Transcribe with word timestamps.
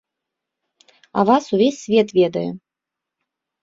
А 1.17 1.27
вас 1.29 1.45
увесь 1.53 1.81
свет 1.83 2.07
ведае! 2.19 2.49